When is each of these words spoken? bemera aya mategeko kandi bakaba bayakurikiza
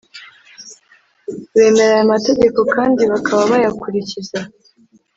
bemera 1.53 1.93
aya 1.97 2.11
mategeko 2.13 2.59
kandi 2.75 3.01
bakaba 3.11 3.41
bayakurikiza 3.51 4.39